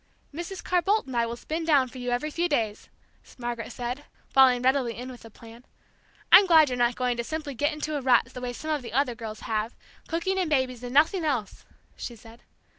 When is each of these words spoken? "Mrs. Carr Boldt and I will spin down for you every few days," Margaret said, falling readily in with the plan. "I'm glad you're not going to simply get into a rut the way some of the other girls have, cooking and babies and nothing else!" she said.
"Mrs. 0.33 0.63
Carr 0.63 0.81
Boldt 0.81 1.05
and 1.05 1.15
I 1.15 1.27
will 1.27 1.35
spin 1.35 1.63
down 1.63 1.87
for 1.87 1.99
you 1.99 2.09
every 2.09 2.31
few 2.31 2.49
days," 2.49 2.89
Margaret 3.37 3.71
said, 3.71 4.05
falling 4.31 4.63
readily 4.63 4.97
in 4.97 5.11
with 5.11 5.21
the 5.21 5.29
plan. 5.29 5.63
"I'm 6.31 6.47
glad 6.47 6.69
you're 6.69 6.75
not 6.79 6.95
going 6.95 7.17
to 7.17 7.23
simply 7.23 7.53
get 7.53 7.71
into 7.71 7.95
a 7.95 8.01
rut 8.01 8.25
the 8.33 8.41
way 8.41 8.51
some 8.51 8.71
of 8.71 8.81
the 8.81 8.93
other 8.93 9.13
girls 9.13 9.41
have, 9.41 9.75
cooking 10.07 10.39
and 10.39 10.49
babies 10.49 10.81
and 10.81 10.91
nothing 10.95 11.23
else!" 11.23 11.65
she 11.95 12.15
said. 12.15 12.41